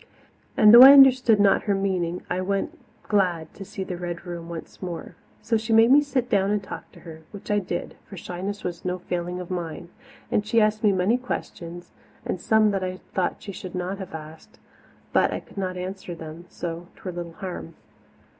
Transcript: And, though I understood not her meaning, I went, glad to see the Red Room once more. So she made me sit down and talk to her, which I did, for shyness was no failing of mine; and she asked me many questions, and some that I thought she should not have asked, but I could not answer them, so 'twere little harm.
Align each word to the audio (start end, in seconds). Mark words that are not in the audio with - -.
And, 0.57 0.73
though 0.73 0.81
I 0.81 0.93
understood 0.93 1.39
not 1.39 1.65
her 1.65 1.75
meaning, 1.75 2.23
I 2.27 2.41
went, 2.41 2.75
glad 3.03 3.53
to 3.53 3.63
see 3.63 3.83
the 3.83 3.97
Red 3.97 4.25
Room 4.25 4.49
once 4.49 4.81
more. 4.81 5.13
So 5.43 5.57
she 5.57 5.73
made 5.73 5.91
me 5.91 6.01
sit 6.01 6.27
down 6.27 6.49
and 6.49 6.63
talk 6.63 6.91
to 6.93 7.01
her, 7.01 7.21
which 7.29 7.51
I 7.51 7.59
did, 7.59 7.95
for 8.09 8.17
shyness 8.17 8.63
was 8.63 8.83
no 8.83 8.97
failing 8.97 9.39
of 9.39 9.51
mine; 9.51 9.89
and 10.31 10.43
she 10.43 10.59
asked 10.59 10.83
me 10.83 10.91
many 10.91 11.19
questions, 11.19 11.91
and 12.25 12.41
some 12.41 12.71
that 12.71 12.83
I 12.83 12.97
thought 13.13 13.43
she 13.43 13.51
should 13.51 13.75
not 13.75 13.99
have 13.99 14.15
asked, 14.15 14.57
but 15.13 15.31
I 15.31 15.39
could 15.39 15.57
not 15.59 15.77
answer 15.77 16.15
them, 16.15 16.45
so 16.49 16.87
'twere 16.95 17.13
little 17.13 17.33
harm. 17.33 17.75